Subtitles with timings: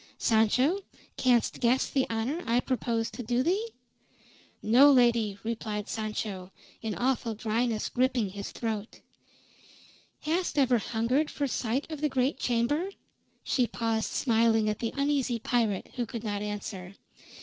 [0.17, 0.79] Sancho,
[1.15, 3.67] canst guess the honor I propose to do thee?"
[4.63, 9.01] "No, lady," replied Sancho, an awful dryness gripping his throat.
[10.21, 12.89] "Hast ever hungered for sight of the great chamber?"
[13.43, 16.95] She paused smiling at the uneasy pirate, who could not answer.